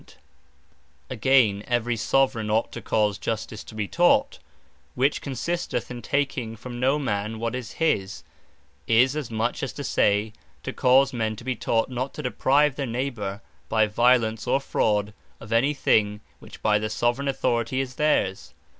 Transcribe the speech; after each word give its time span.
And 0.01 0.07
To 0.07 0.13
Avoyd 0.15 0.17
Doing 0.17 0.31
Of 0.31 1.13
Injury: 1.13 1.17
Again, 1.17 1.63
every 1.67 1.95
Soveraign 1.95 2.49
Ought 2.49 2.71
to 2.71 2.81
cause 2.81 3.17
Justice 3.19 3.63
to 3.65 3.75
be 3.75 3.87
taught, 3.87 4.39
which 4.95 5.21
(consisting 5.21 5.79
in 5.89 6.01
taking 6.01 6.55
from 6.55 6.79
no 6.79 6.97
man 6.97 7.37
what 7.37 7.53
is 7.53 7.73
his) 7.73 8.23
is 8.87 9.15
as 9.15 9.29
much 9.29 9.61
as 9.61 9.71
to 9.73 9.83
say, 9.83 10.33
to 10.63 10.73
cause 10.73 11.13
men 11.13 11.35
to 11.35 11.43
be 11.43 11.55
taught 11.55 11.89
not 11.89 12.15
to 12.15 12.23
deprive 12.23 12.77
their 12.77 12.87
Neighbour, 12.87 13.43
by 13.69 13.85
violence, 13.85 14.47
or 14.47 14.59
fraud, 14.59 15.13
of 15.39 15.53
any 15.53 15.75
thing 15.75 16.21
which 16.39 16.63
by 16.63 16.79
the 16.79 16.89
Soveraign 16.89 17.27
Authority 17.27 17.79
is 17.79 17.93
theirs. 17.93 18.55